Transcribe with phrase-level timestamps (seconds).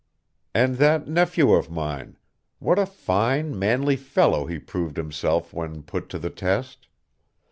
[0.55, 2.17] And that nephew of mine
[2.57, 6.87] what a fine, manly fellow he proved himself when put to the test!